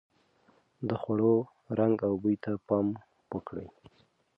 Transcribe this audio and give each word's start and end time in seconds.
د 0.87 0.89
خوړو 1.01 1.33
رنګ 1.79 1.95
او 2.07 2.13
بوی 2.21 2.35
ته 2.43 2.51
پام 2.67 2.87
وکړئ. 3.31 3.67